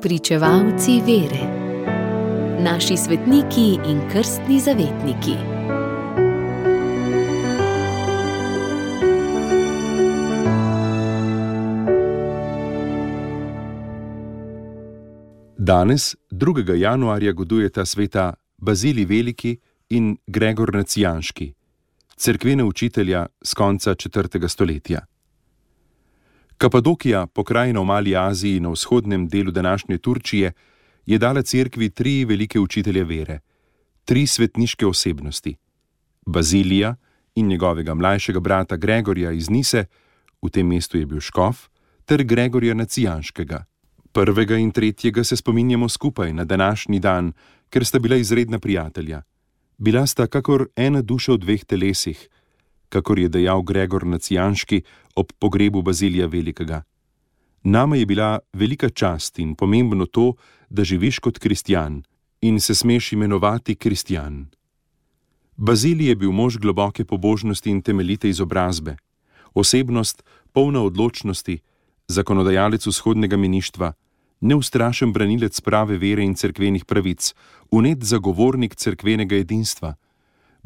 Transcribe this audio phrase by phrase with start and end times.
[0.00, 1.46] Pričevalci vere,
[2.60, 5.36] naši svetniki in krstni zavetniki.
[15.56, 16.74] Danes, 2.
[16.74, 19.58] januarja, godujeta sveta Bazili Veliki
[19.88, 21.54] in Gregor Nacijanski,
[22.16, 24.48] cerkvene učitelja z konca 4.
[24.48, 25.15] stoletja.
[26.58, 30.52] Kapadokija, pokrajina v Mali Aziji na vzhodnem delu današnje Turčije,
[31.06, 33.38] je dala cerkvi tri velike učitelje vere,
[34.04, 35.56] tri svetniške osebnosti:
[36.26, 36.96] Bazilija
[37.34, 39.84] in njegovega mlajšega brata Gregorja iz Nise,
[40.42, 41.68] v tem mestu je bil škof,
[42.04, 43.64] ter Gregorja Nacijanskega.
[44.12, 47.32] Prvega in tretjega se spominjamo skupaj na današnji dan,
[47.70, 49.22] ker sta bila izredna prijatelja.
[49.78, 52.28] Bila sta kakor ena duša v dveh telesih,
[52.88, 54.82] kakor je dejal Gregor Nacijanski
[55.14, 56.82] ob pogrebu Bazilija Velikega.
[57.62, 60.34] Nama je bila velika čast in pomembno to,
[60.70, 62.02] da živiš kot kristjan
[62.40, 64.46] in se smeš imenovati kristjan.
[65.56, 68.96] Bazilij je bil mož globoke pobožnosti in temeljite izobrazbe,
[69.54, 71.58] osebnost polna odločnosti,
[72.08, 73.92] zakonodajalec vzhodnega miništva,
[74.40, 77.34] neustrašen branilec prave vere in cerkvenih pravic,
[77.70, 79.94] unet zagovornik cerkvenega edinstva.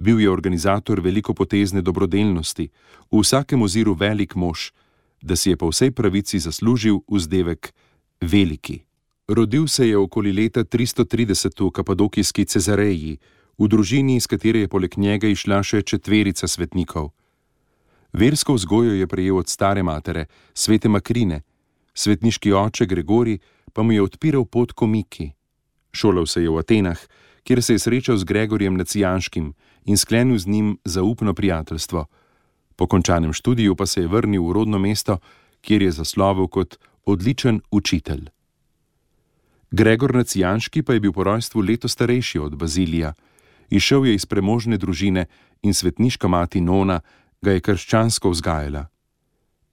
[0.00, 2.70] Bil je organizator velikopotezne dobrodelnosti,
[3.12, 4.72] v vsakem oziru velik mož,
[5.20, 7.72] da si je po vsej pravici zaslužil vzdevek
[8.20, 8.80] veliki.
[9.28, 13.18] Rodil se je okoli leta 330 v kapadokijski Cezareji,
[13.58, 17.12] v družini, iz katere je poleg njega išla še četverica svetnikov.
[18.12, 21.42] Versko vzgojo je prejel od stare matere, svete Makrine,
[21.94, 23.38] svetniški oče Gregori
[23.72, 25.30] pa mu je odpiral pot komiki.
[25.92, 26.98] Šolal se je v Atenah,
[27.44, 32.06] kjer se je srečal z Gregorjem Nacijanškim in sklenil z njim zaupno prijateljstvo.
[32.76, 35.18] Po končanem študiju pa se je vrnil v rodno mesto,
[35.60, 38.28] kjer je zaslovil kot odličen učitelj.
[39.70, 43.12] Gregor Nacijanški pa je bil po rojstvu leto starejši od Bazilija,
[43.70, 45.26] išel je iz premožne družine
[45.62, 47.00] in svetniška mati Nona
[47.42, 48.89] ga je krščansko vzgajala.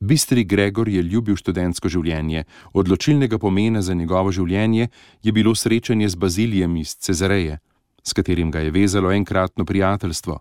[0.00, 4.88] Bistri Gregor je ljubil študentsko življenje, odločilnega pomena za njegovo življenje
[5.22, 7.58] je bilo srečanje z Bazilijem iz Cezareje,
[8.04, 10.38] s katerim ga je vezalo enkratno prijateljstvo.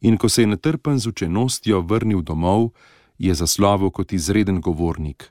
[0.00, 2.70] In ko se je natrpan z učenostjo vrnil domov,
[3.18, 5.30] je zaslovil kot izreden govornik.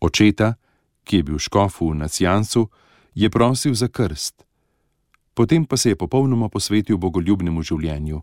[0.00, 0.54] Očeta,
[1.04, 2.68] ki je bil škofu v Nacijancu,
[3.14, 4.44] je prosil za krst.
[5.34, 8.22] Potem pa se je popolnoma posvetil bogoljubnemu življenju.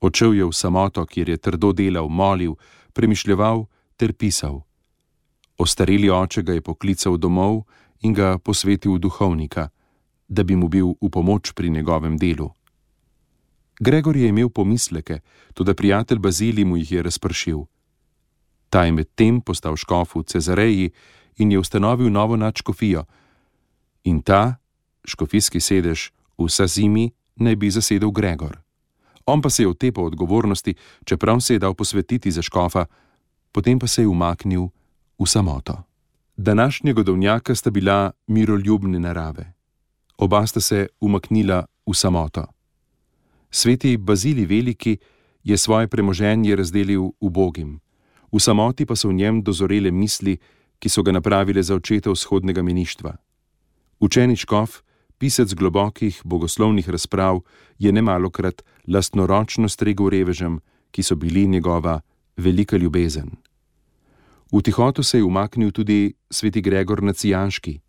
[0.00, 2.54] Odšel je v samoto, kjer je trdo delal, molil,
[2.92, 3.66] premišljeval
[3.96, 4.62] ter pisal.
[5.58, 7.66] Ostareli oče ga je poklical domov
[8.02, 9.68] in ga posvetil duhovnika,
[10.28, 12.50] da bi mu bil v pomoč pri njegovem delu.
[13.80, 15.20] Gregor je imel pomisleke,
[15.54, 17.58] tudi prijatelj Bazili mu jih je razpršil.
[18.70, 20.90] Ta je medtem postal škof v Cezareji
[21.38, 23.04] in je ustanovil novo nadškofijo,
[24.04, 24.58] in ta,
[25.04, 28.67] škofijski sedež v Sazimi, naj bi zasedel Gregor.
[29.28, 30.74] On pa se je otepal odgovornosti,
[31.04, 32.86] čeprav se je dal posvetiti za škofa,
[33.52, 34.68] potem pa se je umaknil
[35.18, 35.82] v samoto.
[36.36, 39.52] Današnja godovnjaka sta bila miroljubne narave.
[40.18, 42.46] Oba sta se umaknila v samoto.
[43.50, 44.96] Sveti Bazili Veliki
[45.44, 47.80] je svoje premoženje razdelil ubogim,
[48.32, 50.38] v samoti pa so v njem dozorele misli,
[50.78, 53.16] ki so ga napravile za očeta vzhodnega meništva.
[54.00, 54.82] Učeni škof,
[55.18, 57.40] pisec globokih bogoslovnih razprav,
[57.78, 62.00] je nemalokrat lastnoročno stregel revežem, ki so bili njegova
[62.36, 63.30] velika ljubezen.
[64.52, 67.80] V tihoto se je umaknil tudi sveti Gregor Nacijanski.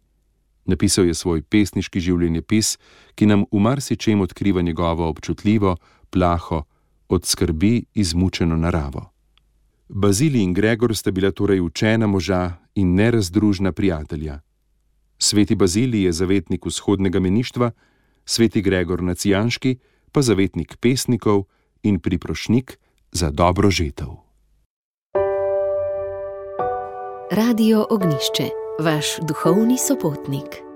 [0.66, 2.78] Napisal je svoj pesniški življenjepis,
[3.16, 5.78] ki nam v marsičem odkriva njegovo občutljivo,
[6.10, 6.64] plaho,
[7.10, 9.10] od skrbi izmučeno naravo.
[9.90, 14.40] Bazili in Gregor sta bila torej učena moža in nerazdružna prijatelja.
[15.20, 17.72] Sveti Bazili je zavetnik vzhodnega meništva,
[18.26, 19.78] sveti Gregor Nacijanski
[20.12, 21.44] pa zavetnik pesnikov
[21.84, 22.80] in priprošnik
[23.12, 24.08] za dobro žetev.
[27.32, 28.50] Radio Ognišče,
[28.80, 30.69] vaš duhovni sopotnik.